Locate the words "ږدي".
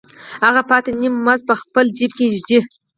2.33-2.59